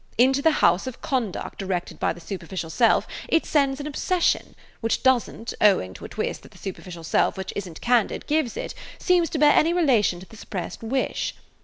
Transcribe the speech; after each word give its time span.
Into 0.17 0.41
the 0.41 0.49
house 0.65 0.87
of 0.87 0.99
conduct 1.03 1.61
erected 1.61 1.99
by 1.99 2.11
the 2.11 2.19
superficial 2.19 2.71
self 2.71 3.05
it 3.27 3.45
sends 3.45 3.79
an 3.79 3.85
obsession, 3.85 4.55
which 4.79 5.03
does 5.03 5.29
n't, 5.29 5.53
owing 5.61 5.93
to 5.93 6.05
a 6.05 6.09
twist 6.09 6.41
that 6.41 6.49
the 6.53 6.57
superficial 6.57 7.03
self, 7.03 7.37
which 7.37 7.53
is 7.55 7.69
n't 7.69 7.81
candid, 7.81 8.25
gives 8.25 8.57
it, 8.57 8.73
seem 8.97 9.23
to 9.23 9.37
bear 9.37 9.53
any 9.53 9.73
relation 9.73 10.19
to 10.19 10.25
the 10.25 10.37
suppressed 10.37 10.81
wish. 10.81 11.35